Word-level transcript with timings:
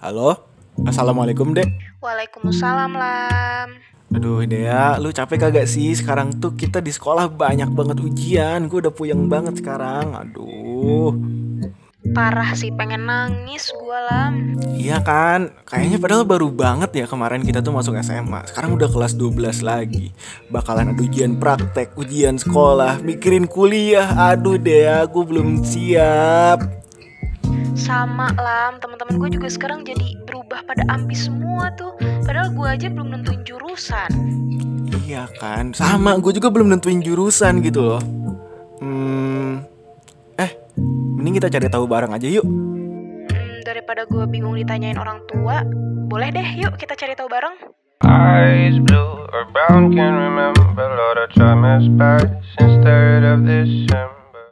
Halo, 0.00 0.42
assalamualaikum 0.82 1.54
dek. 1.54 1.70
Waalaikumsalam 2.02 2.98
Lam. 2.98 3.78
Aduh 4.10 4.42
Dea, 4.42 4.98
lu 4.98 5.14
capek 5.14 5.46
kagak 5.46 5.70
sih? 5.70 5.94
Sekarang 5.94 6.34
tuh 6.42 6.58
kita 6.58 6.82
di 6.82 6.90
sekolah 6.90 7.30
banyak 7.30 7.70
banget 7.70 8.02
ujian. 8.02 8.66
Gue 8.66 8.82
udah 8.82 8.90
puyeng 8.90 9.30
banget 9.30 9.62
sekarang. 9.62 10.18
Aduh. 10.18 11.14
Parah 12.20 12.52
sih 12.52 12.68
pengen 12.68 13.08
nangis 13.08 13.72
gua 13.80 13.96
Lam. 14.12 14.60
Iya 14.76 15.00
kan? 15.00 15.56
Kayaknya 15.64 15.96
padahal 15.96 16.24
baru 16.28 16.52
banget 16.52 16.92
ya 16.92 17.08
kemarin 17.08 17.40
kita 17.40 17.64
tuh 17.64 17.72
masuk 17.72 17.96
SMA. 18.04 18.44
Sekarang 18.44 18.76
udah 18.76 18.92
kelas 18.92 19.16
12 19.16 19.64
lagi. 19.64 20.12
Bakalan 20.52 20.92
ada 20.92 21.00
ujian 21.00 21.40
praktek, 21.40 21.96
ujian 21.96 22.36
sekolah, 22.36 23.00
mikirin 23.00 23.48
kuliah. 23.48 24.36
Aduh 24.36 24.60
Dea, 24.60 25.08
gue 25.08 25.24
belum 25.24 25.64
siap. 25.64 26.60
Sama 27.72 28.28
Lam, 28.36 28.84
teman-teman 28.84 29.16
gue 29.16 29.40
juga 29.40 29.48
sekarang 29.48 29.88
jadi 29.88 30.20
berubah 30.28 30.60
pada 30.68 30.84
ambis 30.92 31.24
semua 31.24 31.72
tuh. 31.72 31.96
Padahal 32.28 32.52
gue 32.52 32.68
aja 32.68 32.92
belum 32.92 33.16
nentuin 33.16 33.40
jurusan. 33.48 34.12
Iya 35.08 35.24
kan? 35.40 35.72
Sama, 35.72 36.20
gue 36.20 36.36
juga 36.36 36.52
belum 36.52 36.68
nentuin 36.68 37.00
jurusan 37.00 37.64
gitu 37.64 37.80
loh. 37.80 38.02
Hmm, 38.84 39.29
mending 41.30 41.46
kita 41.46 41.62
cari 41.62 41.68
tahu 41.70 41.86
bareng 41.86 42.10
aja 42.10 42.26
yuk. 42.26 42.42
Hmm, 42.42 43.62
daripada 43.62 44.02
gue 44.10 44.26
bingung 44.26 44.58
ditanyain 44.58 44.98
orang 44.98 45.22
tua, 45.30 45.62
boleh 46.10 46.34
deh 46.34 46.48
yuk 46.58 46.74
kita 46.74 46.98
cari 46.98 47.14
tahu 47.14 47.30
bareng. 47.30 47.54
Eyes 48.02 48.82
blue 48.82 49.30
or 49.30 49.46
brown, 49.54 49.94
can't 49.94 50.18
remember. 50.18 50.66
Lord, 50.74 51.22
our 51.22 51.30
time 51.30 51.62
has 51.62 51.86
passed 51.94 52.34
since 52.58 52.82
third 52.82 53.22
of 53.22 53.46
December. 53.46 54.19